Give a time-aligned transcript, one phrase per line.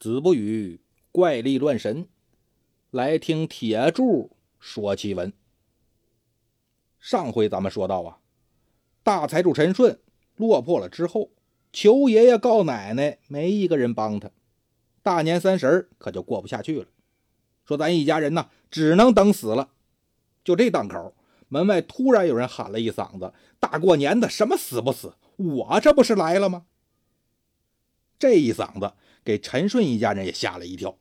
[0.00, 0.80] 子不语
[1.12, 2.08] 怪力乱神，
[2.90, 5.30] 来听铁柱说奇闻。
[6.98, 8.18] 上回咱们说到啊，
[9.02, 10.00] 大财主陈顺
[10.36, 11.32] 落魄了之后，
[11.70, 14.30] 求爷爷告奶奶，没一个人帮他。
[15.02, 16.86] 大年三十可就过不下去了，
[17.66, 19.72] 说咱一家人呢，只能等死了。
[20.42, 21.14] 就这档口，
[21.48, 25.12] 门外突然有人喊了一嗓子：“大过年的，什么死不死？
[25.36, 26.64] 我这不是来了吗？”
[28.18, 30.98] 这一嗓子给陈顺一家人也吓了一跳。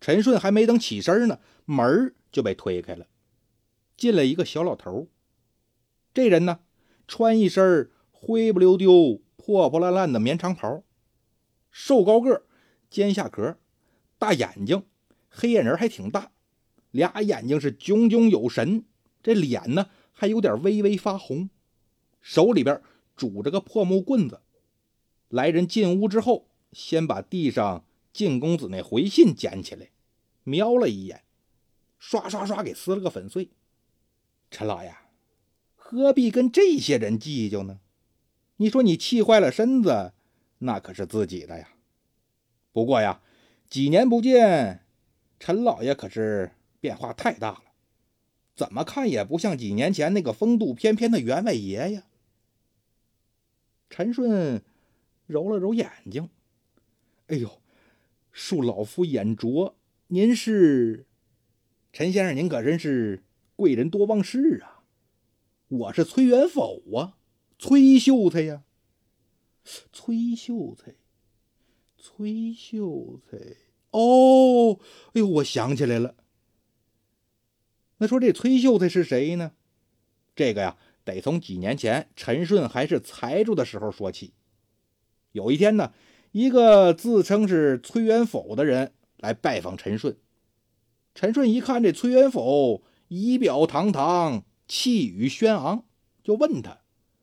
[0.00, 3.06] 陈顺还没等起身呢，门就被推开了，
[3.96, 5.08] 进来一个小老头。
[6.12, 6.60] 这人呢，
[7.08, 10.82] 穿一身灰不溜丢、破破烂烂的棉长袍，
[11.70, 12.46] 瘦高个，
[12.90, 13.58] 尖下壳，
[14.18, 14.84] 大眼睛，
[15.28, 16.32] 黑眼仁还挺大。
[16.90, 18.84] 俩眼睛是炯炯有神，
[19.22, 21.50] 这脸呢还有点微微发红，
[22.20, 22.80] 手里边
[23.16, 24.40] 拄着个破木棍子。
[25.28, 29.88] 来人进屋之后，先把地上晋公子那回信捡起来，
[30.44, 31.24] 瞄了一眼，
[31.98, 33.48] 刷刷刷给撕了个粉碎。
[34.50, 34.94] 陈老爷，
[35.74, 37.80] 何必跟这些人计较呢？
[38.58, 40.12] 你说你气坏了身子，
[40.58, 41.70] 那可是自己的呀。
[42.72, 43.22] 不过呀，
[43.70, 44.84] 几年不见，
[45.40, 46.52] 陈老爷可是……
[46.78, 47.62] 变化太大了，
[48.54, 52.04] 怎么看也不像几年前那个风度翩翩的员外爷呀。
[53.88, 54.62] 陈顺
[55.26, 56.28] 揉了揉眼睛，
[57.28, 57.60] 哎呦，
[58.32, 61.06] 恕老夫眼拙，您是
[61.92, 63.24] 陈先生，您可真是
[63.56, 64.84] 贵人多忘事啊！
[65.66, 67.18] 我是崔元否啊，
[67.58, 68.62] 崔秀才呀，
[69.92, 70.94] 崔秀才，
[71.96, 73.36] 崔秀才。
[73.90, 74.78] 哦，
[75.14, 76.14] 哎呦，我想起来了。
[77.96, 79.50] 那说这崔秀才是谁呢？
[80.36, 84.32] 这个呀，得从几年前陈顺还是财主的时候说起。
[85.32, 85.92] 有一天呢，
[86.36, 90.18] 一个自称是崔元否的人来拜访陈顺。
[91.14, 95.86] 陈顺一看这崔元否仪表堂堂，气宇轩昂，
[96.22, 96.80] 就问他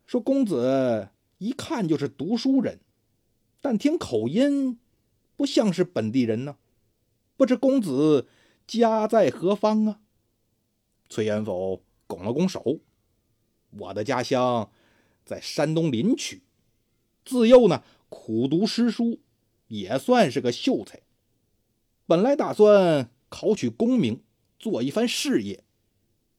[0.08, 2.80] 说：“公子一看就是读书人，
[3.62, 4.80] 但听口音
[5.36, 6.58] 不像是本地人呢，
[7.38, 8.28] 不知公子
[8.66, 10.00] 家在何方啊？”
[11.08, 12.80] 崔元否拱了拱手
[13.78, 14.72] ：“我的家乡
[15.24, 16.40] 在山东临朐，
[17.24, 19.20] 自幼呢苦读诗书，
[19.68, 21.02] 也算是个秀才。
[22.06, 24.22] 本来打算考取功名，
[24.60, 25.64] 做一番事业，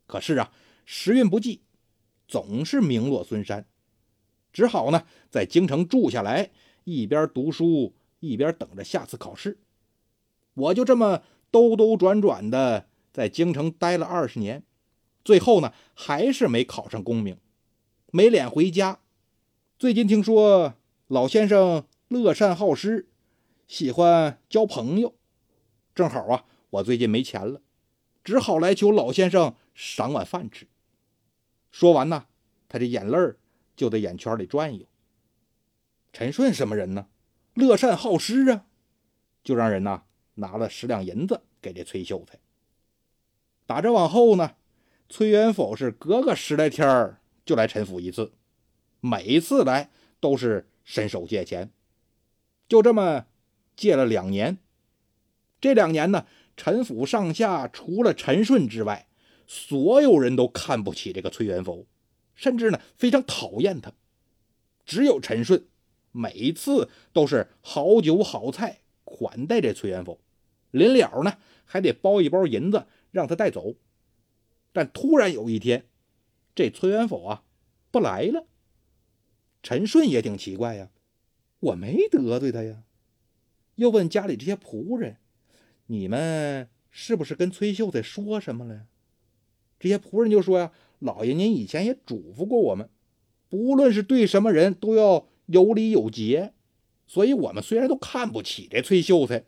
[0.07, 0.53] 可是啊
[0.85, 1.63] 时运不济，
[2.29, 3.67] 总是名落孙山，
[4.53, 6.51] 只好呢在京城住下来，
[6.85, 9.59] 一边读书一边等着下次考试。
[10.55, 14.65] 我就这么兜兜转转的。”在京城待了二十年，
[15.25, 17.39] 最后呢还是没考上功名，
[18.11, 18.99] 没脸回家。
[19.79, 20.75] 最近听说
[21.09, 23.09] 老先生乐善好施，
[23.69, 25.15] 喜欢交朋友，
[25.95, 27.61] 正好啊，我最近没钱了，
[28.25, 30.67] 只好来求老先生赏碗饭吃。
[31.71, 32.25] 说完呢，
[32.71, 33.19] 他这眼泪
[33.77, 34.87] 就在眼圈里转悠。
[36.11, 37.09] 陈顺什么人呢？
[37.53, 38.65] 乐善好施啊，
[39.43, 40.05] 就让人呐
[40.37, 42.39] 拿了十两银子给这崔秀才。
[43.67, 44.57] 打这往后呢，
[45.11, 48.33] 崔元否是隔个十来天就来陈府一次，
[49.01, 51.71] 每一次来都是伸手借钱，
[52.69, 53.27] 就这么
[53.75, 54.59] 借了两年。
[55.61, 59.09] 这两年呢，陈府上下除了陈顺之外，
[59.47, 61.87] 所有人都看不起这个崔元福，
[62.35, 63.93] 甚至呢非常讨厌他。
[64.85, 65.67] 只有陈顺，
[66.13, 70.21] 每次都是好酒好菜款待这崔元福，
[70.71, 72.87] 临了呢还得包一包银子。
[73.15, 73.77] 让他带走，
[74.73, 75.87] 但突然有一天，
[76.53, 77.45] 这崔元福啊
[77.93, 78.45] 不来了。
[79.65, 80.91] 陈顺也挺奇怪呀，
[81.59, 82.85] 我没得罪他呀。
[83.77, 85.17] 又问家里这些仆人
[85.89, 88.87] ：“你们是不是跟崔秀才说什么了？”
[89.81, 92.91] 这些仆人就说：“呀，老爷您以前也嘱咐过我们，
[93.49, 96.53] 不论是对什么人都要有礼有节。
[97.07, 99.45] 所以，我们虽然都看不起这崔秀才，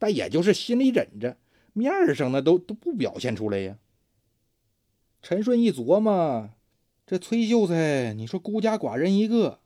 [0.00, 1.38] 但也就是心里忍着。”
[1.72, 3.78] 面上呢都都不表现出来呀。
[5.22, 6.50] 陈顺一琢磨，
[7.06, 9.59] 这崔秀才，你说孤家寡人一个，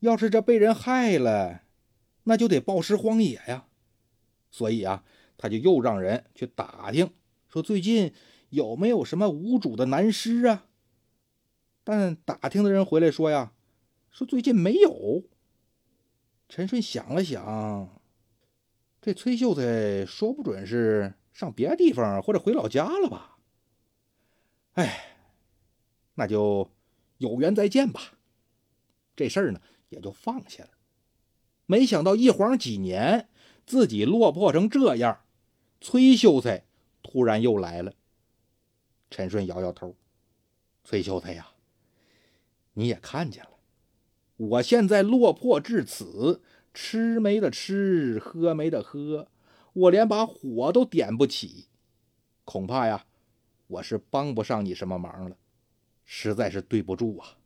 [0.00, 1.62] 要是这被人害了，
[2.24, 3.66] 那就得暴尸荒野呀。
[4.50, 5.04] 所以啊，
[5.36, 7.10] 他就又让人去打听，
[7.48, 8.12] 说最近
[8.50, 10.66] 有没有什么无主的男尸啊？
[11.84, 13.52] 但打听的人回来说呀，
[14.10, 15.24] 说最近没有。
[16.48, 18.00] 陈顺想了想。
[19.00, 23.38] 这崔秀才说不准是上别的地方或者回老家了吧？
[24.72, 25.16] 哎，
[26.14, 26.70] 那就
[27.18, 28.18] 有缘再见吧。
[29.14, 30.70] 这事儿呢也就放下了。
[31.66, 33.28] 没想到一晃几年，
[33.66, 35.20] 自己落魄成这样，
[35.80, 36.64] 崔秀才
[37.02, 37.92] 突然又来了。
[39.10, 39.94] 陈顺摇摇头
[40.84, 41.48] ：“崔秀才呀，
[42.74, 43.50] 你也看见了，
[44.36, 46.42] 我现在落魄至此，
[46.72, 49.28] 吃没得吃，喝没得喝，
[49.72, 51.68] 我连把火都点不起，
[52.44, 53.06] 恐怕呀，
[53.66, 55.36] 我是帮不上你什么忙了，
[56.04, 57.38] 实在是对不住啊。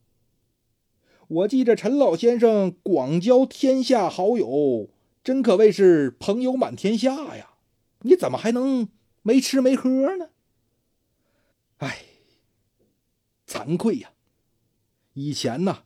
[1.33, 4.91] 我记着陈老先生广交天下好友。”
[5.25, 7.55] 真可谓是朋友满天下呀！
[8.01, 8.89] 你怎么还能
[9.23, 10.31] 没吃没喝呢？
[11.77, 12.03] 哎，
[13.47, 14.11] 惭愧呀！
[15.13, 15.85] 以前呢，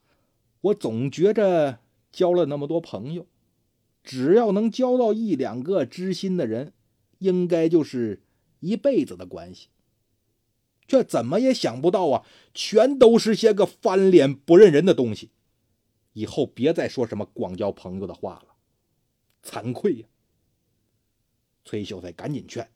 [0.62, 3.26] 我总觉着交了那么多朋友，
[4.02, 6.72] 只要能交到一两个知心的人，
[7.18, 8.22] 应该就是
[8.60, 9.68] 一辈子的关系。
[10.88, 15.28] 却怎么也想不到啊，全都是些个翻脸不认人的东西。
[16.16, 18.56] 以后别再说什么广交朋友的话了。
[19.42, 20.08] 惭愧呀！
[21.62, 22.66] 崔秀才赶紧劝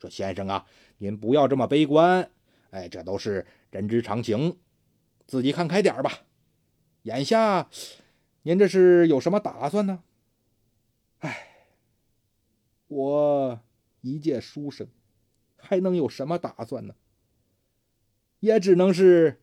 [0.00, 0.66] 说：“先生啊，
[0.98, 2.28] 您不要这么悲观，
[2.70, 4.58] 哎，这都是人之常情，
[5.28, 6.26] 自己看开点吧。
[7.02, 7.70] 眼下
[8.42, 10.02] 您这是有什么打算呢？”
[11.20, 11.68] 哎，
[12.88, 13.60] 我
[14.00, 14.88] 一介书生，
[15.56, 16.96] 还能有什么打算呢？
[18.40, 19.40] 也只能是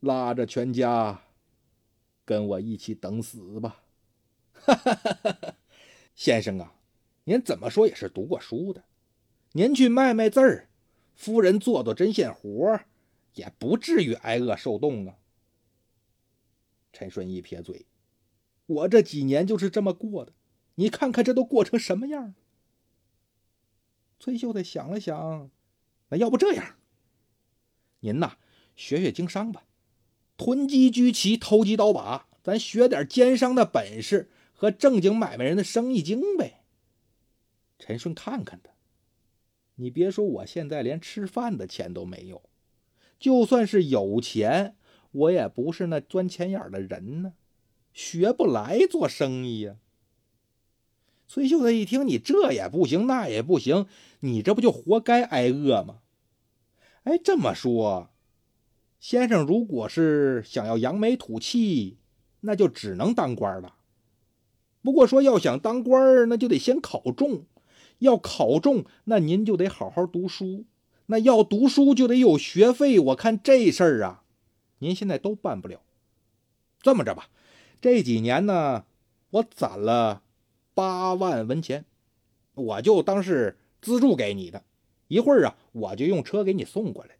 [0.00, 1.22] 拉着全家
[2.28, 3.82] 跟我一起等死吧。
[4.52, 5.56] 哈哈哈哈！
[6.14, 6.74] 先生啊，
[7.24, 8.84] 您怎么说也是读过书的，
[9.52, 10.68] 您去卖卖字儿，
[11.14, 12.78] 夫人做做针线活
[13.32, 15.16] 也不至于挨饿受冻啊。
[16.92, 17.86] 陈顺一撇嘴
[18.66, 20.34] ：“我这几年就是这么过的，
[20.74, 22.34] 你看看这都过成什么样。”
[24.20, 25.50] 崔秀才想了想，
[26.10, 26.76] 那要不这样，
[28.00, 28.36] 您呐
[28.76, 29.64] 学学经商吧，
[30.38, 34.30] 囤积居奇，投机倒把，咱学点奸商的本事。
[34.60, 36.64] 和正经买卖人的生意经呗。
[37.78, 38.72] 陈顺看看他，
[39.76, 42.42] 你别说，我现在连吃饭的钱都没有，
[43.20, 44.74] 就算是有钱，
[45.12, 47.34] 我也不是那钻钱眼的人呢，
[47.92, 49.76] 学不来做生意呀。
[51.28, 53.86] 崔秀才一听，你这也不行，那也不行，
[54.18, 56.00] 你这不就活该挨饿吗？
[57.04, 58.10] 哎，这么说，
[59.00, 61.98] 先生如果是想要扬眉吐气，
[62.40, 63.76] 那就只能当官了。
[64.82, 67.44] 不过说要想当官，那就得先考中，
[67.98, 70.64] 要考中，那您就得好好读书，
[71.06, 72.98] 那要读书就得有学费。
[72.98, 74.24] 我看这事儿啊，
[74.78, 75.80] 您现在都办不了。
[76.80, 77.28] 这么着吧，
[77.80, 78.84] 这几年呢，
[79.30, 80.22] 我攒了
[80.74, 81.84] 八万文钱，
[82.54, 84.64] 我就当是资助给你的。
[85.08, 87.17] 一会儿啊，我就用车给你送过来。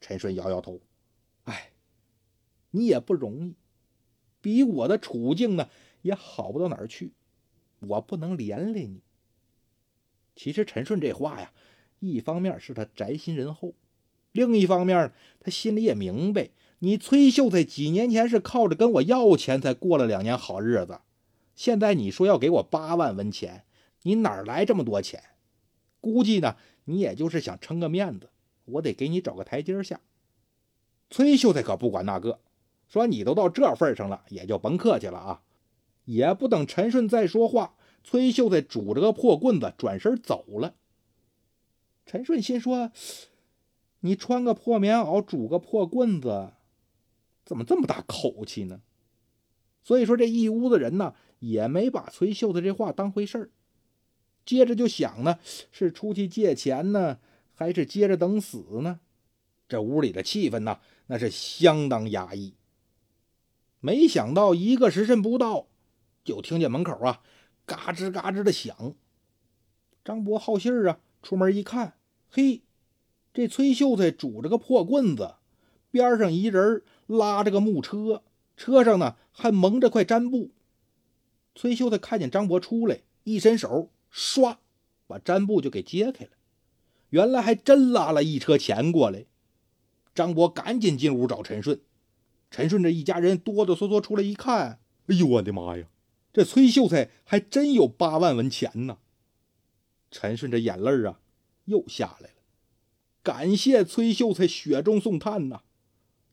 [0.00, 0.80] 陈顺摇摇头，
[1.44, 1.72] 哎，
[2.70, 3.54] 你也不容易，
[4.40, 5.68] 比我的处境呢。
[6.02, 7.12] 也好不到哪儿去，
[7.80, 9.02] 我不能连累你。
[10.36, 11.52] 其实陈顺这话呀，
[11.98, 13.74] 一方面是他宅心仁厚，
[14.30, 21.00] 另一方面他心里也明白，你崔秀才几年前是靠着跟我要钱才过了两年好日子，
[21.56, 23.64] 现在你说要给我八万文钱，
[24.02, 25.20] 你哪来这么多钱？
[26.00, 28.30] 估计呢，你也就是想撑个面子，
[28.68, 30.00] 我得给你找个台阶下。
[31.10, 32.40] 崔秀才可不管那个，
[32.86, 35.42] 说你都到这份上了，也就甭客气了啊。
[36.04, 40.74] 也不等陈顺再说话，崔秀才拄着个破棍子转身走了。
[42.06, 42.90] 陈顺心说
[44.00, 46.52] ：“你穿个破棉袄，拄个破棍子，
[47.44, 48.80] 怎么这么大口气呢？”
[49.84, 53.50] 所以说，这一屋子人呢，也没把崔秀才这话当回事儿。
[54.46, 55.38] 接着就想呢，
[55.70, 57.18] 是出去借钱呢，
[57.58, 59.00] 还是接着等死呢？
[59.68, 62.54] 这屋里的气氛呢，那是相当压抑。
[63.80, 65.66] 没想到一个时辰不到。
[66.22, 67.20] 就听见门口啊，
[67.66, 68.94] 嘎吱嘎吱的响。
[70.04, 71.94] 张博好信儿啊，出门一看，
[72.30, 72.62] 嘿，
[73.34, 75.34] 这崔秀才拄着个破棍子，
[75.90, 78.22] 边上一人拉着个木车，
[78.56, 80.52] 车上呢还蒙着块毡布。
[81.56, 84.58] 崔秀才看见张博出来，一伸手，唰，
[85.08, 86.30] 把毡布就给揭开了。
[87.10, 89.26] 原来还真拉了一车钱过来。
[90.14, 91.80] 张博赶紧进屋找陈顺，
[92.50, 95.86] 陈顺这一家人哆哆嗦嗦出来一看，哎呦我的妈呀！
[96.32, 98.98] 这崔秀才还真有八万文钱呢！
[100.10, 101.20] 陈顺这眼泪啊，
[101.64, 102.34] 又下来了。
[103.22, 105.62] 感谢崔秀才雪中送炭呐！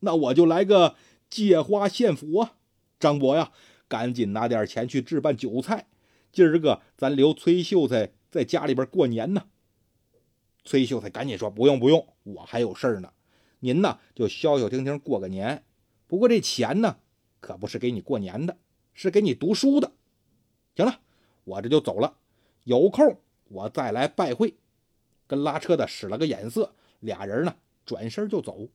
[0.02, 0.96] 那我就来个
[1.30, 2.54] 借花献佛啊。
[3.00, 3.52] 张博呀，
[3.88, 5.88] 赶紧拿点钱去置办酒菜，
[6.32, 9.46] 今儿个咱留崔秀才在家里边过年呢。
[10.66, 13.14] 崔秀才赶紧说：“不用不用，我还有事儿呢。
[13.60, 15.64] 您呢就消消停停过个年。
[16.08, 16.98] 不过这钱呢，
[17.40, 18.58] 可不是给你过年的。”
[18.98, 19.92] 是给你读书的，
[20.74, 21.02] 行了，
[21.44, 22.16] 我这就走了，
[22.64, 23.20] 有空
[23.50, 24.56] 我再来拜会。
[25.28, 28.70] 跟拉车的使了个眼色，俩人呢转身就走。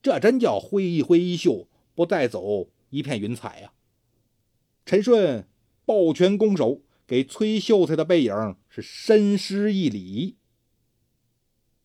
[0.00, 3.72] 这真叫挥一挥衣袖，不带走一片云彩呀！
[4.84, 5.44] 陈顺
[5.84, 10.36] 抱拳拱手，给崔秀才的背影是深施一礼。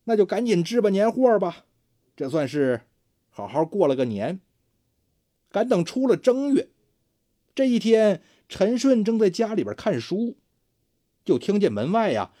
[0.04, 1.64] 那就赶紧置办年货吧，
[2.16, 2.82] 这算是
[3.30, 4.40] 好好过了个年。
[5.50, 6.70] 赶等出了正月，
[7.54, 10.36] 这一天，陈顺正在家里边看书，
[11.24, 12.32] 就听见门外呀，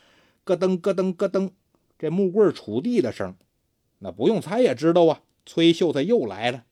[0.44, 1.50] 咯噔咯噔咯噔，
[1.98, 3.36] 这木棍杵地的声。
[3.98, 6.64] 那不用猜也知道啊，崔秀才又来了。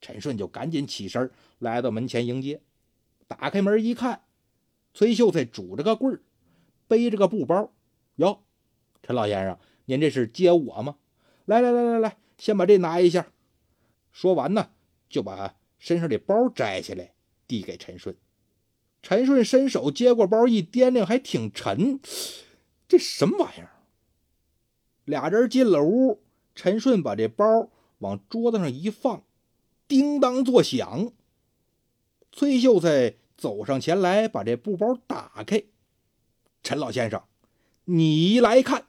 [0.00, 2.60] 陈顺就赶紧起身，来到门前迎接。
[3.26, 4.22] 打开门一看，
[4.92, 6.20] 崔秀才拄着个棍儿，
[6.86, 7.72] 背着个布包。
[8.16, 8.42] 哟，
[9.02, 10.96] 陈老先生，您这是接我吗？
[11.46, 13.26] 来来来来来，先把这拿一下。
[14.12, 14.70] 说完呢。
[15.08, 17.14] 就把身上的包摘下来，
[17.46, 18.14] 递给陈顺。
[19.02, 21.98] 陈顺伸手接过包，一掂量，还挺沉。
[22.86, 23.70] 这什么玩意儿？
[25.06, 26.20] 俩人进了屋，
[26.54, 29.24] 陈顺把这包往桌子上一放，
[29.88, 31.10] 叮当作响。
[32.32, 35.62] 崔秀才走上前来，把这布包打开。
[36.62, 37.22] 陈老先生，
[37.86, 38.87] 你来看。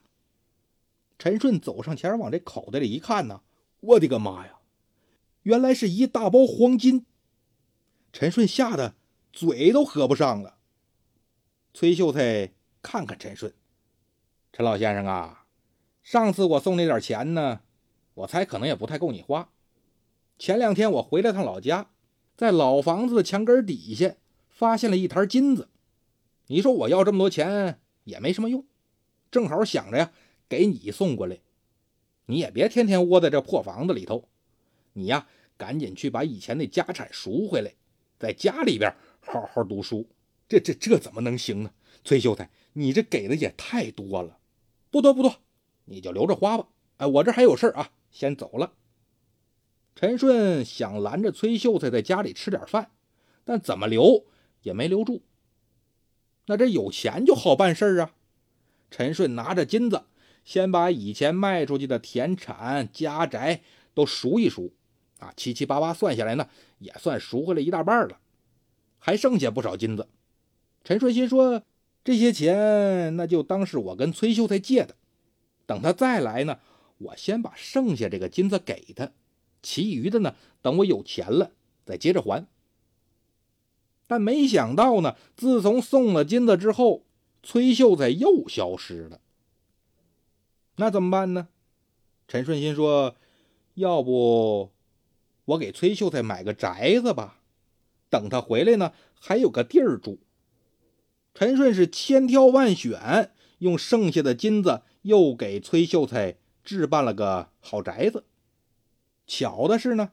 [1.19, 3.41] 陈顺走上前，往这口袋里一看呢，
[3.81, 4.59] 我的个妈呀！
[5.43, 7.05] 原来是一大包黄金，
[8.13, 8.95] 陈顺吓得
[9.33, 10.55] 嘴都合不上了。
[11.73, 13.53] 崔秀才看看陈顺，
[14.53, 15.45] 陈老先生啊，
[16.01, 17.59] 上次我送那点钱呢，
[18.13, 19.49] 我猜可能也不太够你花。
[20.37, 21.89] 前两天我回了趟老家，
[22.37, 24.15] 在老房子的墙根底下
[24.49, 25.67] 发现了一坛金子，
[26.47, 28.65] 你说我要这么多钱也没什么用，
[29.29, 30.13] 正好想着呀，
[30.49, 31.39] 给你送过来，
[32.25, 34.27] 你也别天天窝在这破房子里头。
[34.93, 37.75] 你呀，赶紧去把以前那家产赎回来，
[38.17, 40.09] 在家里边好好读书。
[40.47, 41.71] 这这这怎么能行呢？
[42.03, 44.39] 崔秀才，你这给的也太多了，
[44.89, 45.35] 不多不多，
[45.85, 46.67] 你就留着花吧。
[46.97, 48.73] 哎，我这还有事啊，先走了。
[49.95, 52.91] 陈顺想拦着崔秀才在家里吃点饭，
[53.43, 54.25] 但怎么留
[54.63, 55.21] 也没留住。
[56.47, 58.15] 那这有钱就好办事啊。
[58.89, 60.05] 陈顺拿着金子，
[60.43, 63.61] 先把以前卖出去的田产家宅
[63.93, 64.73] 都赎一赎。
[65.19, 68.19] 啊，七七八八算下来呢，也算赎回来一大半了，
[68.99, 70.07] 还剩下不少金子。
[70.85, 71.61] 陈顺心说
[72.05, 74.95] ：“这些钱那就当是我跟崔秀才借的，
[75.65, 76.59] 等他再来呢，
[76.99, 79.11] 我先把剩下这个金子给他，
[79.61, 81.51] 其余的呢，等我有钱了
[81.85, 82.47] 再接着还。”
[84.07, 87.03] 但没想到呢，自从送了金子之后，
[87.43, 89.19] 崔秀才又消失了。
[90.79, 91.49] 那怎么办呢？
[92.25, 93.17] 陈顺心说
[93.75, 94.71] ：“要不……”
[95.43, 97.41] 我给崔秀才买个宅子吧，
[98.09, 100.19] 等他回来呢，还有个地儿住。
[101.33, 108.23] 陈顺是千挑万选，用剩下的金子又给崔秀才置办了个好宅子。
[109.27, 110.11] 巧的是呢，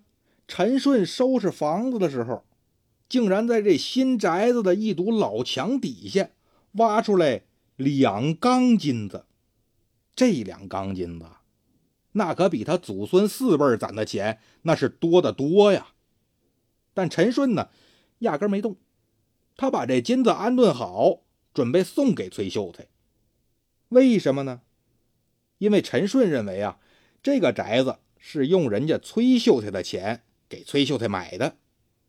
[0.49, 2.43] 陈顺收拾房子的时候，
[3.09, 6.31] 竟然在这新宅子的一堵老墙底下
[6.73, 7.43] 挖出来
[7.77, 9.26] 两缸金子。
[10.17, 11.27] 这两钢金子。
[12.13, 15.89] 那可比他祖孙四辈攒的钱那是多得多呀！
[16.95, 17.69] 但陈顺呢，
[18.21, 18.77] 压根没动。
[19.55, 21.21] 他把这金子安顿好，
[21.53, 22.87] 准备送给崔秀才。
[23.91, 24.63] 为什么呢？
[25.59, 26.79] 因为陈顺认为啊，
[27.23, 31.57] 这个宅子是用人家崔秀才的钱给崔秀才买的，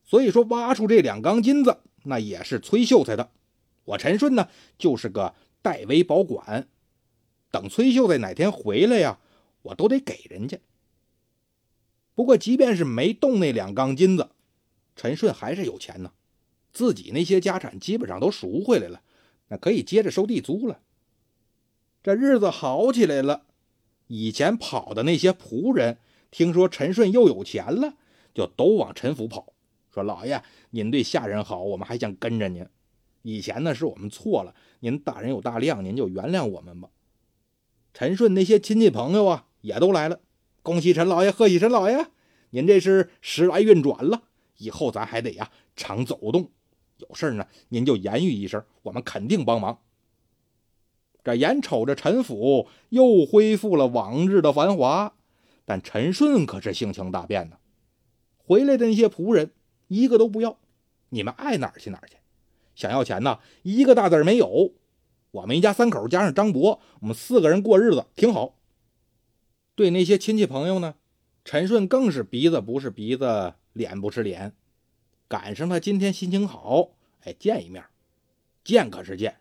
[0.05, 3.31] 所以说挖出这两缸金子，那也是崔秀才的。
[3.83, 4.47] 我陈顺呢，
[4.77, 6.67] 就是个代为保管，
[7.51, 9.20] 等崔秀才哪天回来呀。
[9.63, 10.58] 我都得给人家。
[12.16, 14.30] 不过，即便是没动那两缸金子，
[14.96, 16.13] 陈顺还是有钱呢。
[16.72, 19.01] 自己那些家产基本上都赎回来了，
[19.50, 20.80] 那可以接着收地租了。
[22.01, 23.46] 这日子好起来了。
[24.08, 25.98] 以前跑的那些仆人，
[26.32, 27.96] 听说陈顺又有钱了，
[28.34, 29.51] 就都往陈府跑，
[29.94, 32.66] 说：“老爷，您对下人好，我们还想跟着您。
[33.24, 36.89] 以前呢，是我们错了，您大人有大量，您就原谅我们吧。”
[37.98, 39.46] 陈顺那些亲戚朋友啊。
[39.62, 40.20] 也都来了，
[40.62, 42.06] 恭喜陈老爷，贺喜陈老爷，
[42.51, 44.22] 您这是时来运转了，
[44.58, 46.51] 以后咱还得呀常走动，
[46.98, 49.80] 有事呢您就言语一声，我们肯定帮忙。
[51.24, 55.16] 这眼瞅着陈府又恢复了往日的繁华，
[55.66, 57.58] 但陈顺可是性情大变呢。
[58.38, 59.51] 回来的那些仆人
[59.88, 60.60] 一个都不要，
[61.10, 62.16] 你们爱哪儿去哪儿去，
[62.75, 64.72] 想要钱呢一个大字没有。
[65.31, 68.55] 我们一家三口加上张博，我们四个人过日子挺好。
[69.75, 70.96] 对那些亲戚朋友呢，
[71.46, 74.53] 陈顺更是鼻子不是鼻子，脸不是脸。
[75.27, 76.91] 赶上他今天心情好，
[77.24, 77.84] 哎，见一面，
[78.63, 79.38] 见可是见，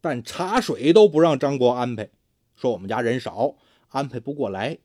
[0.00, 2.10] 但茶水都不让张国安排，
[2.54, 3.56] 说我们家人少，
[3.88, 4.78] 安排不过来。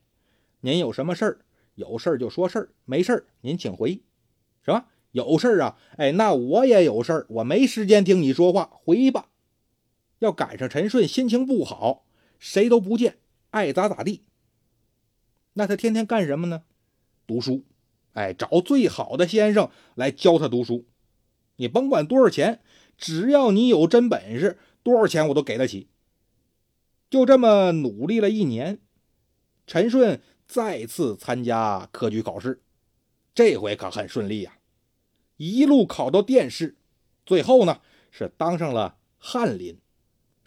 [0.60, 1.38] 您有什么事儿？
[1.74, 4.02] 有事儿就说事儿，没事儿您请回。
[4.62, 4.84] 什么？
[5.12, 5.78] 有事儿啊？
[5.96, 9.29] 哎，那我也有事儿，我没时间听你说话，回吧。
[10.20, 12.06] 要赶上陈顺心情不好，
[12.38, 13.18] 谁都不见，
[13.50, 14.22] 爱咋咋地。
[15.54, 16.62] 那他天天干什么呢？
[17.26, 17.64] 读书。
[18.12, 20.86] 哎，找最好的先生来教他读书。
[21.56, 22.60] 你甭管多少钱，
[22.98, 25.88] 只要你有真本事，多少钱我都给得起。
[27.08, 28.80] 就这么努力了一年，
[29.66, 32.62] 陈顺再次参加科举考试，
[33.34, 34.58] 这回可很顺利呀，
[35.36, 36.76] 一路考到殿试，
[37.24, 39.78] 最后呢是当上了翰林。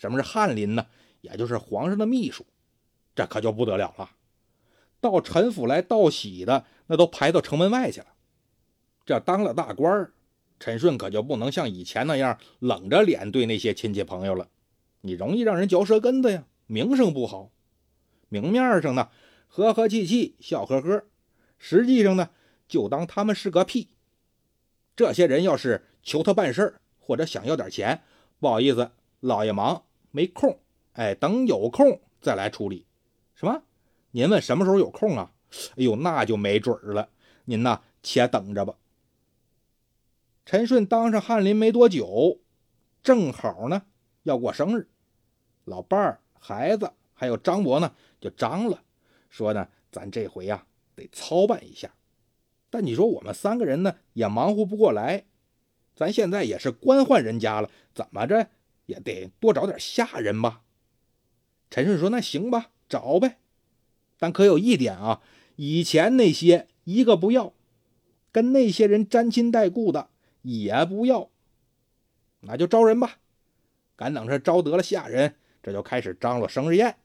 [0.04, 0.86] 什么是翰林呢？
[1.22, 2.46] 也就是皇上的秘书，
[3.16, 4.12] 这可就不得了了。
[5.00, 8.08] 到陈府来道喜的，那都排到城门外去了。
[9.06, 10.12] 这当了大官
[10.60, 14.50] 陈顺可就不能像以前那样冷着脸对那些亲戚朋友了，
[15.00, 17.50] 你容易让人嚼舌根子呀，名声不好。
[18.28, 19.08] 明面上呢
[19.48, 21.06] 和和气气，笑呵呵，
[21.58, 22.32] 实际上呢
[22.68, 23.88] 就当他们是个屁。
[24.98, 28.04] 这些人要是求他办事或者想要点钱，
[28.42, 28.92] 不好意思，
[29.22, 30.60] 老爷忙没空，
[30.92, 32.86] 哎，等有空再来处理。
[33.34, 33.64] 什么？
[34.12, 35.32] 您问什么时候有空啊？
[35.72, 37.10] 哎呦，那就没准了。
[37.46, 38.76] 您呐，且等着吧。
[40.46, 42.40] 陈顺当上翰林没多久，
[43.02, 43.88] 正好呢
[44.22, 44.88] 要过生日，
[45.66, 48.84] 老伴儿、孩子还有张伯呢就张了，
[49.32, 51.92] 说呢咱这回呀得操办一下。
[52.70, 55.26] 但你说我们三个人呢也忙活不过来，
[55.96, 58.48] 咱现在也是官宦人家了，怎么着
[58.86, 60.62] 也得多找点下人吧。
[61.70, 63.40] 陈顺说：“那行吧，找呗。”
[64.20, 65.22] 但可有一点啊，
[65.56, 67.54] 以前那些一个不要，
[68.32, 70.10] 跟那些人沾亲带故的
[70.44, 71.30] 也不要，
[72.42, 73.18] 那就招人吧。
[73.96, 76.98] 赶等着招得了下人，这就开始张罗生日宴。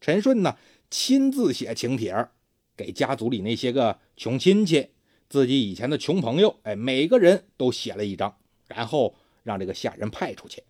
[0.00, 0.56] 陈顺呢，
[0.90, 2.28] 亲自写请帖，
[2.76, 4.90] 给家族里那些个穷亲戚、
[5.28, 10.62] 自己以前的穷朋友，哎，每个人都写了一张，然后让这个下人派出去。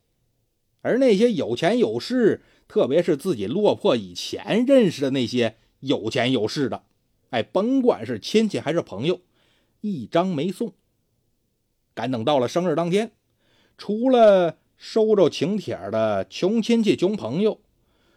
[0.89, 5.57] 而那些有钱有势，特别是自己落魄以前认识的那些。
[5.81, 6.83] 有钱有势的，
[7.31, 9.21] 哎，甭管是亲戚还是朋友，
[9.81, 10.73] 一张没送。
[11.95, 13.13] 赶等到了生日当天，
[13.77, 17.61] 除了收着请帖的穷亲戚、穷朋友，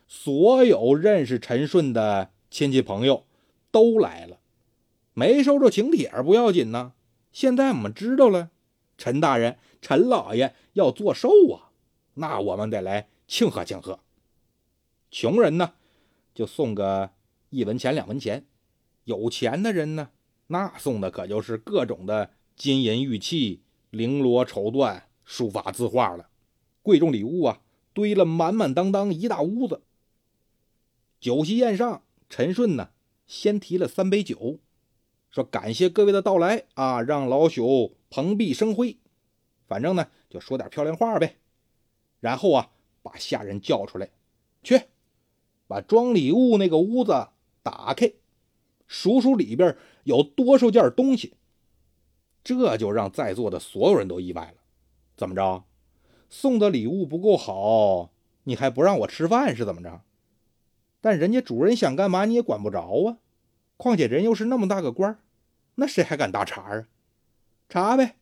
[0.08, 3.26] 所有认识陈顺的亲戚朋友
[3.70, 4.40] 都来了。
[5.14, 6.94] 没收着请帖不要紧呢，
[7.32, 8.50] 现在我们知道了，
[8.98, 11.70] 陈大人、陈老爷要做寿啊，
[12.16, 14.00] 那我们得来庆贺庆贺。
[15.10, 15.74] 穷人呢，
[16.34, 17.12] 就送个。
[17.54, 18.46] 一文钱、两文钱，
[19.04, 20.12] 有钱的人呢，
[20.48, 26.30] 那送的可就是各种的金银玉器、绫罗绸缎、书法字画了，
[26.82, 27.60] 贵重礼物啊，
[27.92, 29.82] 堆了满满当当一大屋子。
[31.20, 32.92] 酒席宴上，陈顺呢
[33.28, 34.60] 先提了三杯酒，
[35.30, 38.96] 说感谢各位的到来啊，让老朽蓬荜生辉。
[39.68, 41.41] 反正呢就说点漂亮话呗。
[42.22, 42.72] 然后啊，
[43.04, 44.10] 把下人叫出来，
[44.64, 44.84] 去
[45.68, 47.28] 把装礼物那个屋子。
[47.64, 48.12] 打开，
[48.88, 51.36] 数数里边有多少件东西，
[52.44, 54.64] 这就让在座的所有人都意外了。
[55.16, 55.64] 怎么着，
[56.28, 58.12] 送的礼物不够好，
[58.46, 60.02] 你还不让我吃饭是怎么着？
[61.02, 63.20] 但人家主人想干嘛你也管不着啊。
[63.78, 65.20] 况且人又是那么大个官
[65.76, 66.88] 那谁还敢搭茬啊？
[67.70, 68.16] 查呗。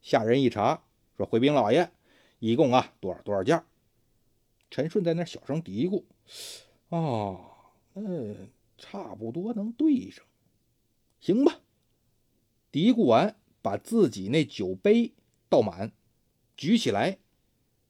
[0.00, 0.84] 下人一查，
[1.18, 1.92] 说回禀老爷，
[2.40, 3.62] 一共啊多少多少件。
[4.68, 6.02] 陈顺在那小声嘀咕
[6.90, 7.44] ：“哦，
[7.94, 8.50] 嗯。”
[8.82, 10.24] 差不多能对上，
[11.20, 11.60] 行吧。
[12.72, 15.12] 嘀咕完，把自己那酒杯
[15.50, 15.92] 倒满，
[16.56, 17.18] 举起来，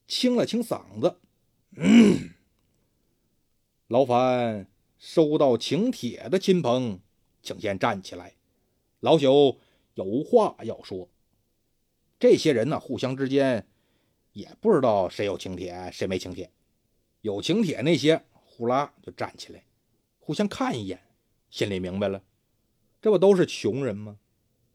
[0.09, 1.21] 清了清嗓子。
[1.77, 2.31] 嗯，
[3.87, 4.67] 劳烦
[4.99, 6.99] 收到请帖的亲朋，
[7.41, 8.35] 请先站起来。
[8.99, 9.59] 老朽
[9.95, 11.09] 有话要说。
[12.19, 13.65] 这些人呢，互相之间
[14.41, 16.51] 也不知道谁有请帖，谁没请帖。
[17.21, 19.63] 有请帖那些，呼啦就站起来。
[20.19, 21.01] 互相看一眼，
[21.51, 22.23] 心里明白了，
[23.03, 24.19] 这不都是穷人吗？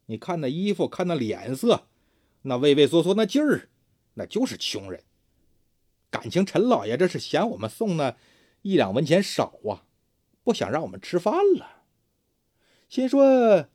[0.06, 1.88] 你看那衣服，看那脸色，
[2.42, 3.68] 那畏畏缩缩那劲儿，
[4.14, 5.02] 那就是穷人。
[6.10, 8.16] 感情陈老爷这是嫌我们送那
[8.62, 9.84] 一两文钱少啊，
[10.44, 11.84] 不想让我们吃饭了。
[12.88, 13.68] 心说，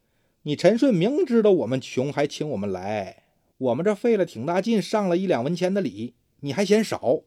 [0.44, 3.21] 你陈顺明知道我们穷，还请我们来，
[3.62, 7.22] 我们这费了挺大劲上了一两文钱的礼，你还嫌少？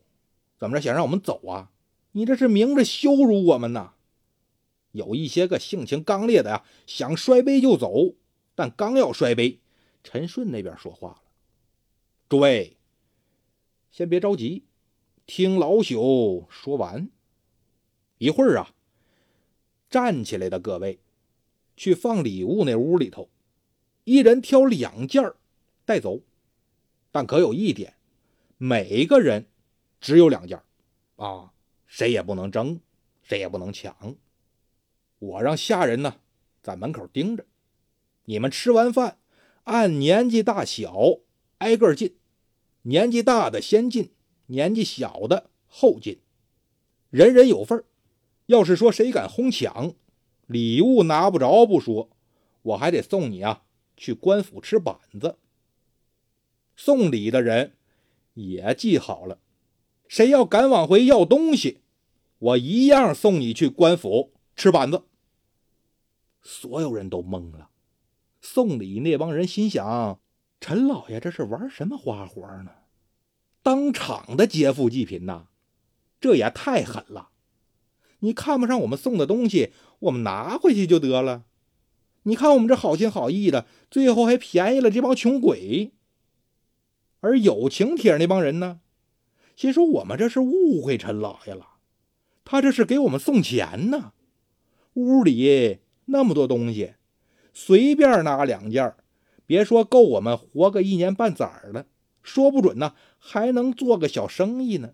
[0.58, 1.70] 怎么着，想让我们走啊？
[2.12, 3.92] 你这是明着羞辱我们呐！
[4.90, 8.14] 有一些个性情刚烈的呀，想摔杯就走，
[8.56, 9.60] 但刚要摔杯，
[10.02, 11.22] 陈顺那边说话了
[12.28, 12.78] ：“诸位，
[13.92, 14.64] 先别着急，
[15.26, 17.08] 听老朽说完。
[18.18, 18.74] 一会儿啊，
[19.88, 20.98] 站起来的各位，
[21.76, 23.28] 去放礼物那屋里头，
[24.02, 25.32] 一人挑两件
[25.84, 26.20] 带走。
[27.10, 27.94] 但可有一点，
[28.58, 29.46] 每个人
[30.00, 30.60] 只有两件
[31.16, 31.52] 啊，
[31.86, 32.80] 谁也不能争，
[33.22, 34.16] 谁也不能抢。
[35.20, 36.16] 我让下人呢
[36.62, 37.46] 在门口盯着，
[38.24, 39.18] 你们吃完饭
[39.62, 41.20] 按年纪大小
[41.58, 42.16] 挨个进，
[42.82, 44.12] 年纪大的先进，
[44.46, 46.20] 年纪小的后进，
[47.10, 47.84] 人人有份
[48.46, 49.94] 要是说谁敢哄抢，
[50.46, 52.10] 礼物拿不着不说，
[52.62, 53.62] 我还得送你啊
[53.96, 55.38] 去官府吃板子。
[56.76, 57.74] 送礼的人
[58.34, 59.38] 也记好了，
[60.08, 61.82] 谁要敢往回要东西，
[62.38, 65.04] 我一样送你去官府吃板子。
[66.42, 67.70] 所有人都懵了，
[68.40, 70.20] 送礼那帮人心想：
[70.60, 72.70] 陈老爷这是玩什么花活呢？
[73.62, 75.46] 当场的劫富济贫呐，
[76.20, 77.30] 这也太狠了！
[78.18, 81.44] 你看不上我们送的东西，我们拿回去就得了。
[82.24, 85.92] 你看我们这好心好意的，最后还便宜了这帮穷鬼。
[87.24, 88.80] 而有请帖那帮人呢，
[89.56, 91.78] 心说我们这是误会陈老爷了，
[92.44, 94.12] 他这是给我们送钱呢。
[94.92, 96.96] 屋里那么多东西，
[97.54, 98.94] 随便拿两件，
[99.46, 101.86] 别说够我们活个一年半载了，
[102.22, 104.92] 说不准呢还能做个小生意呢。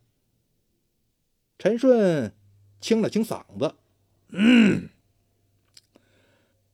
[1.58, 2.32] 陈顺
[2.80, 3.74] 清了清嗓子，
[4.28, 4.88] 嗯，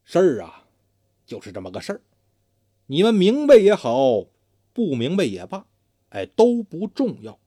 [0.04, 0.66] 事儿啊，
[1.24, 2.02] 就是这么个事儿，
[2.88, 4.26] 你们明白也好。
[4.76, 5.64] 不明白也罢，
[6.10, 7.38] 哎，都不重要。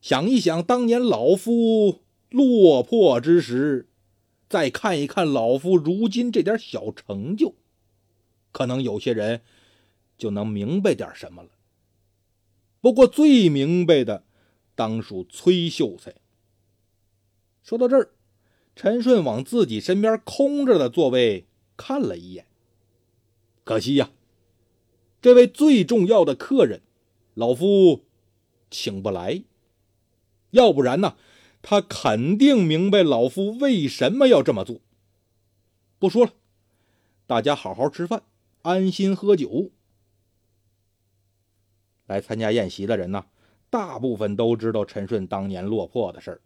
[0.00, 3.88] 想一想当年老夫落魄之时，
[4.48, 7.54] 再看一看老夫如今这点小成就，
[8.50, 9.42] 可能有些人
[10.16, 11.50] 就能明白点什么了。
[12.80, 14.24] 不过最明白的，
[14.74, 16.16] 当属崔秀才。
[17.62, 18.10] 说到这儿，
[18.74, 22.44] 陈顺往自己身边空着的座位看了一眼，
[23.62, 24.10] 可惜呀。
[25.28, 26.80] 这位最重要的客人，
[27.34, 28.06] 老夫
[28.70, 29.42] 请不来。
[30.52, 31.18] 要不然呢，
[31.60, 34.80] 他肯定明白老夫为什么要这么做。
[35.98, 36.32] 不说了，
[37.26, 38.22] 大家好好吃饭，
[38.62, 39.70] 安心喝酒。
[42.06, 43.26] 来参加宴席的人呢，
[43.68, 46.40] 大部分都知道陈顺当年落魄的事儿，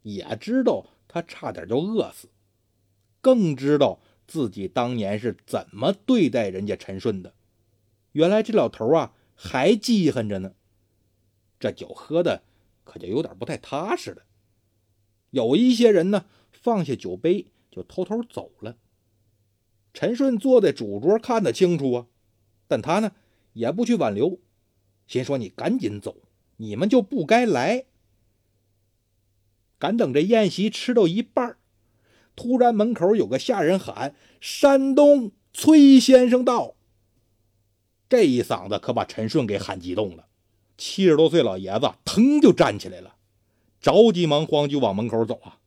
[0.00, 2.28] 也知道他差点就饿死，
[3.20, 7.34] 更知道自己当年是怎么对待人家陈顺的。
[8.14, 10.54] 原来这老头啊还记恨着呢，
[11.58, 12.44] 这酒喝的
[12.84, 14.22] 可就有点不太踏实了。
[15.30, 18.76] 有一些人呢放下酒杯就偷偷走了。
[19.92, 22.06] 陈顺坐在主桌看得清楚啊，
[22.68, 23.12] 但他呢
[23.52, 24.38] 也不去挽留，
[25.08, 26.16] 心说你赶紧走，
[26.58, 27.86] 你们就不该来。
[29.78, 31.58] 赶等这宴席吃到一半，
[32.36, 36.73] 突然门口有个下人喊：“山东崔先生到。”
[38.14, 40.26] 这一嗓子可把陈顺给喊激动了，
[40.78, 43.16] 七十多岁老爷子腾就站起来了，
[43.80, 45.58] 着急忙慌就往门口走啊，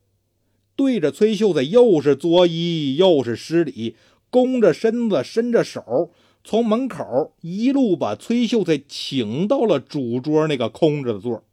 [0.77, 3.97] 对着崔秀才又是作揖又是施礼，
[4.29, 11.43] 弓着身子伸着手，从门口一路把崔秀才请到了主桌那个空着的座。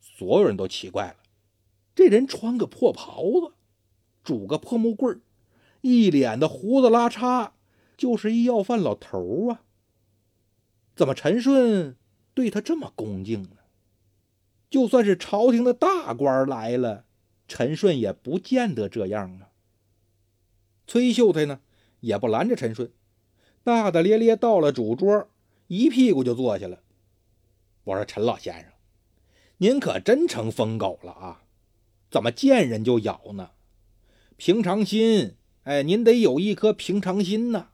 [0.00, 1.16] 所有人都奇怪了，
[1.96, 3.52] 这人穿个破袍子，
[4.22, 5.20] 拄个破木棍
[5.80, 7.50] 一脸的胡子拉碴，
[7.96, 9.62] 就是一要饭老头啊。
[10.98, 11.94] 怎么陈顺
[12.34, 13.50] 对他这么恭敬呢？
[14.68, 17.04] 就算是朝廷的大官来了，
[17.46, 19.50] 陈顺也不见得这样啊。
[20.88, 21.60] 崔秀才呢
[22.00, 22.90] 也不拦着陈顺，
[23.62, 25.30] 大大咧咧到了主桌，
[25.68, 26.82] 一屁股就坐下了。
[27.84, 28.72] 我说陈老先生，
[29.58, 31.44] 您可真成疯狗了啊！
[32.10, 33.50] 怎么见人就咬呢？
[34.36, 37.68] 平常心，哎，您得有一颗平常心呐，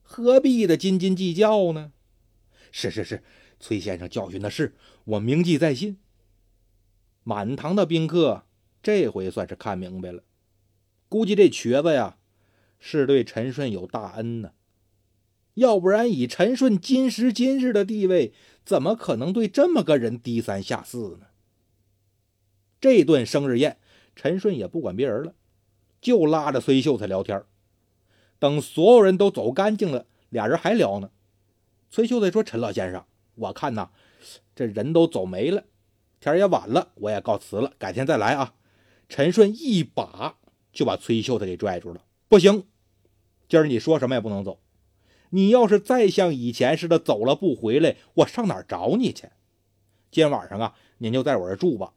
[0.00, 1.92] 何必的斤斤计较呢？
[2.78, 3.22] 是是是，
[3.58, 5.98] 崔先生教训的是，我铭记在心。
[7.22, 8.44] 满堂的宾客
[8.82, 10.22] 这回算是看明白了，
[11.08, 12.18] 估计这瘸子呀
[12.78, 14.52] 是对陈顺有大恩呢，
[15.54, 21.28] 要不然以陈顺今时今日的地位，怎么可能对这么个人低三下四呢？
[22.78, 23.78] 这顿生日宴，
[24.14, 25.34] 陈顺也不管别人了，
[26.02, 27.42] 就拉着崔秀才聊天。
[28.38, 31.10] 等所有人都走干净了，俩人还聊呢。
[31.96, 33.02] 崔秀才说：“陈老先生，
[33.36, 33.88] 我看呐，
[34.54, 35.64] 这人都走没了，
[36.20, 38.54] 天也晚了，我也告辞了，改天再来啊。”
[39.08, 40.36] 陈顺一把
[40.74, 42.66] 就把崔秀才给拽住了：“不行，
[43.48, 44.60] 今儿你说什么也不能走。
[45.30, 49.30] 你要是再像以前似的走了不回来，我上哪儿找你去？
[50.10, 51.94] 今天晚上啊，您就在我这住吧。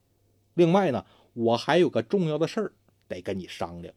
[0.54, 2.72] 另外呢，我还有个重要的事儿
[3.10, 3.94] 得跟你商量。”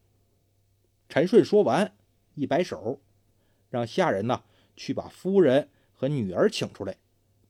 [1.08, 1.94] 陈顺说完，
[2.34, 3.00] 一摆手，
[3.70, 4.42] 让下人呢
[4.74, 5.68] 去把夫人
[6.02, 6.96] 和女儿请出来，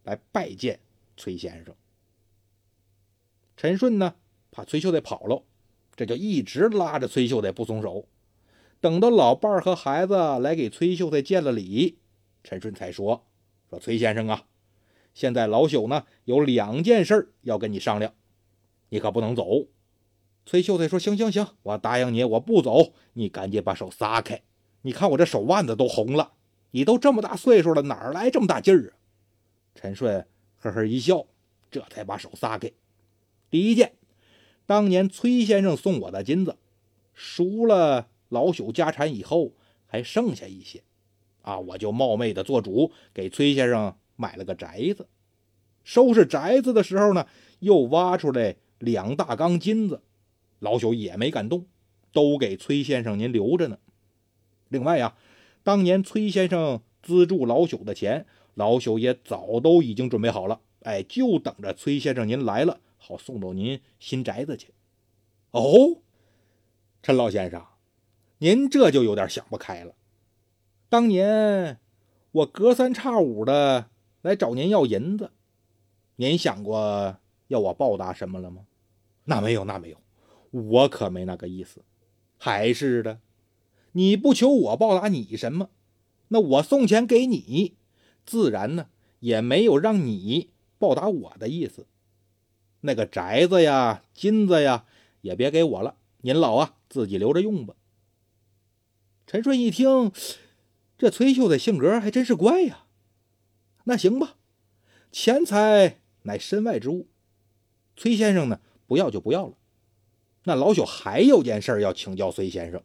[0.04, 0.78] 来拜见
[1.16, 1.74] 崔先生。
[3.56, 4.14] 陈顺呢，
[4.50, 5.42] 怕崔秀才跑了，
[5.96, 8.06] 这就一直拉着崔秀才不松手。
[8.78, 11.96] 等到老伴儿和孩子来给崔秀才见了礼，
[12.44, 13.24] 陈顺才说
[13.70, 14.44] ：“说崔先生啊，
[15.14, 18.12] 现在老朽呢有两件事要跟你商量，
[18.90, 19.64] 你可不能走。”
[20.44, 22.92] 崔秀才说：“行行行，我答应你，我不走。
[23.14, 24.42] 你赶紧把手撒开，
[24.82, 26.34] 你看我这手腕子都红了。
[26.72, 28.92] 你都这么大岁数了，哪来这么大劲儿啊？”
[29.74, 30.26] 陈顺
[30.58, 31.24] 呵呵一笑，
[31.70, 32.70] 这才把手撒开。
[33.48, 33.92] 第一件，
[34.66, 36.56] 当年崔先生送我的金子，
[37.14, 39.52] 赎了老朽家产以后，
[39.86, 40.82] 还剩下一些，
[41.42, 45.06] 啊，我就冒昧的做主，给崔先生买了个宅子。
[45.84, 47.26] 收拾宅子的时候呢，
[47.58, 50.00] 又挖出来两大缸金子，
[50.60, 51.66] 老朽也没敢动，
[52.12, 53.78] 都给崔先生您留着呢。
[54.68, 55.14] 另外呀，
[55.62, 62.80] 当年崔先生资助老朽的钱，老朽也早都已经准备好了，哎，就等着崔先生您来了。
[62.98, 64.72] 好送到您新宅子去。
[65.50, 65.98] 哦，
[67.02, 67.66] 陈老先生，
[68.38, 69.92] 您这就有点想不开了。
[70.88, 71.78] 当年
[72.30, 73.88] 我隔三差五的
[74.20, 75.32] 来找您要银子，
[76.16, 77.16] 您想过
[77.48, 78.66] 要我报答什么了吗？
[79.24, 79.96] 那没有，那没有，
[80.50, 81.82] 我可没那个意思。
[82.38, 83.18] 还是的，
[83.92, 85.70] 你不求我报答你什么，
[86.28, 87.76] 那我送钱给你，
[88.24, 88.88] 自然呢
[89.20, 91.86] 也没有让你报答我的意思。
[92.80, 94.84] 那个宅子呀、金子呀，
[95.20, 97.74] 也别给我了，您老啊自己留着用吧。
[99.26, 100.10] 陈顺一听，
[100.98, 102.86] 这崔秀的性格还真是怪呀。
[103.84, 104.36] 那行吧，
[105.12, 107.08] 钱财乃身外之物，
[107.96, 109.54] 崔先生呢不要就不要了。
[110.44, 112.82] 那老朽还有件事要请教崔先生，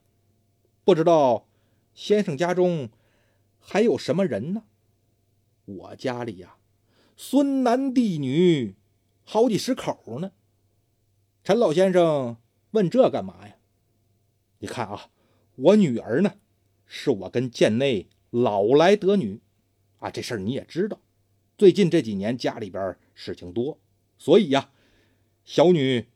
[0.87, 1.45] 不知道
[1.93, 2.87] 先生家中
[3.59, 4.63] 还有什么人呢？
[5.65, 6.55] 我家里呀，
[7.17, 8.77] 孙男弟女。
[9.25, 10.31] 好几十口呢，
[11.43, 12.37] 陈老先生
[12.71, 13.57] 问这干嘛呀？
[14.59, 15.09] 你看啊，
[15.55, 16.35] 我女儿呢，
[16.85, 19.41] 是我跟贱内老来得女，
[19.97, 21.01] 啊，这事儿你也知道。
[21.57, 23.77] 最近这几年家里边事情多，
[24.17, 24.71] 所以呀，
[25.43, 26.07] 小女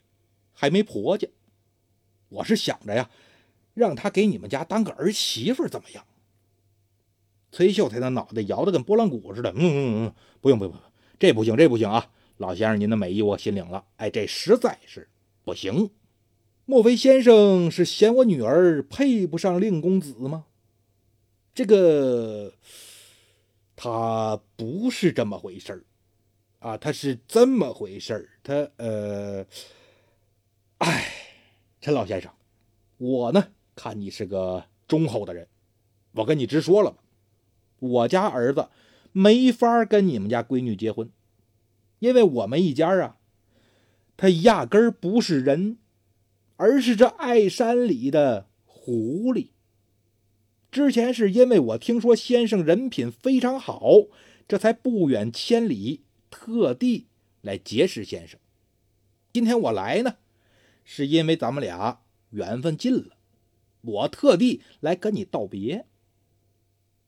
[0.54, 1.28] 还没婆家。
[2.30, 3.12] 我是想着呀，
[3.74, 6.06] 让她给你们家当个儿媳妇怎么样？
[7.52, 12.10] 崔秀才的脑袋摇得跟拨浪鼓似的，嗯嗯嗯，不用不用不用，这不行这不行啊！
[12.38, 13.84] 老先生，您的美意我心领了。
[13.98, 15.10] 哎，这实在是
[15.44, 15.92] 不行。
[16.66, 20.46] 莫非先生是嫌我女儿配不上令公子吗？
[21.54, 22.54] 这个，
[23.76, 25.84] 他不是这么回事儿
[26.60, 28.30] 啊，他是这么回事儿。
[28.42, 29.46] 他呃，
[30.78, 31.12] 哎，
[31.82, 32.32] 陈老先生，
[32.98, 35.48] 我呢看你是个忠厚的人，
[36.14, 36.98] 我跟你直说了吧，
[37.80, 38.70] 我家儿子
[39.12, 41.10] 没法跟你们家闺女结婚。
[42.00, 43.18] 因为我们一家啊，
[44.18, 45.78] 他压根不是人，
[46.58, 49.50] 而是这爱山里的狐狸。
[50.72, 53.84] 之前是因为我听说先生人品非常好，
[54.48, 57.08] 这才不远千里特地
[57.42, 58.40] 来结识先生。
[59.34, 60.16] 今天我来呢，
[60.84, 63.16] 是因为咱们俩缘分尽了，
[63.82, 65.86] 我特地来跟你道别。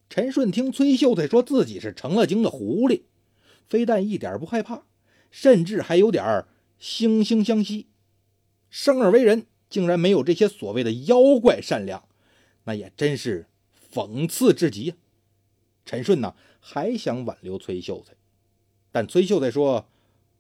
[0.10, 3.04] 陈顺听崔秀才说自己是成了精的狐狸。
[3.68, 4.84] 非但一点不害怕，
[5.32, 6.46] 甚至还有点
[6.80, 7.88] 惺惺相惜。
[8.70, 12.08] 生而为人，竟然没有这些所谓的妖怪善良，
[12.66, 13.48] 那也真是
[13.92, 14.96] 讽刺至极。
[15.86, 18.14] 陈顺呢，还想挽留崔秀才，
[18.92, 19.88] 但崔秀才说：“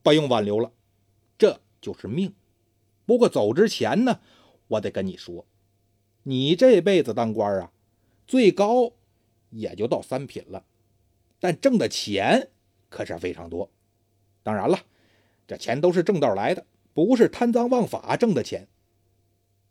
[0.03, 0.71] 不用挽留了，
[1.37, 2.33] 这就是命。
[3.05, 4.19] 不过走之前呢，
[4.67, 5.45] 我得跟你说，
[6.23, 7.71] 你这辈子当官啊，
[8.25, 8.93] 最高
[9.49, 10.65] 也就到三品了，
[11.39, 12.49] 但挣的钱……”
[12.89, 13.71] 可是非常多，
[14.43, 14.79] 当然了，
[15.47, 18.67] 这钱都是正道来的，不是贪赃枉法挣的钱。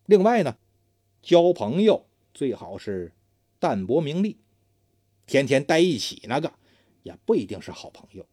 [0.06, 0.56] 另外呢，
[1.22, 3.12] 交朋友最好是
[3.60, 4.38] 淡泊名利，
[5.24, 6.52] 天天待一起那个
[7.04, 8.26] 也不一定是好朋友，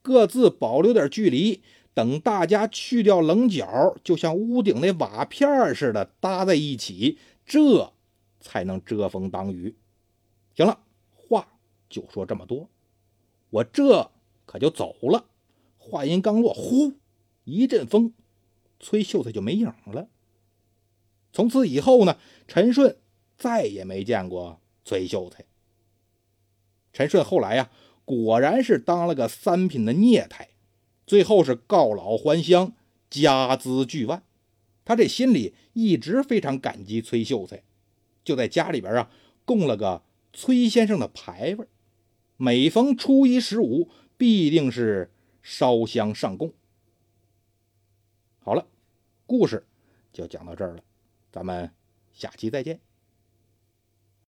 [0.00, 1.62] 各自保留点距离，
[1.92, 7.92] 等大家去掉棱角，就像屋顶那瓦片似的搭在一起，这
[8.40, 9.76] 才能遮风挡雨。
[10.54, 10.80] 行了，
[11.14, 12.68] 话就说这么多，
[13.50, 14.10] 我这。
[14.46, 15.24] 可就走了。
[15.78, 16.92] 话音刚落，呼，
[17.44, 18.12] 一阵风，
[18.78, 20.06] 崔秀才就没影了。
[21.32, 22.98] 从此以后呢，陈顺
[23.38, 25.46] 再也没见过崔秀才。
[26.92, 27.70] 陈顺后来呀，
[28.04, 30.50] 果然是当了个三品的孽台，
[31.06, 32.74] 最后是告老还乡，
[33.08, 34.22] 家资巨万。
[34.84, 37.62] 他这心里一直非常感激崔秀才，
[38.24, 39.10] 就在家里边啊
[39.44, 41.66] 供了个崔先生的牌位，
[42.36, 45.10] 每逢初一十五必定是
[45.42, 46.52] 烧香上供。
[48.40, 48.66] 好了，
[49.26, 49.66] 故事
[50.12, 50.84] 就讲到这儿了，
[51.32, 51.70] 咱们
[52.12, 52.78] 下期再见。